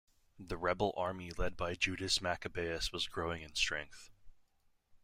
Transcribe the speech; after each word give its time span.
The 0.39 0.57
rebel 0.57 0.95
army 0.97 1.29
led 1.29 1.55
by 1.55 1.75
Judas 1.75 2.23
Maccabeus 2.23 2.91
was 2.91 3.05
growing 3.07 3.43
in 3.43 3.53
strength. 3.53 4.09